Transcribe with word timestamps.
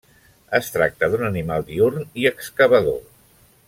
Es 0.59 0.69
tracta 0.75 1.09
d'un 1.11 1.27
animal 1.27 1.67
diürn 1.69 2.09
i 2.23 2.29
excavador. 2.35 3.01